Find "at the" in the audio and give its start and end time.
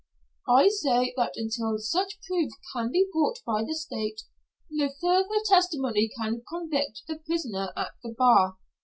7.77-8.09